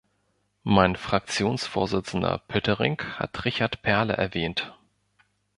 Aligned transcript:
Mein 0.63 0.95
Fraktionsvorsitzender 0.95 2.39
Poettering 2.47 2.99
hat 3.19 3.45
Richard 3.45 3.83
Perle 3.83 4.13
erwähnt. 4.13 4.73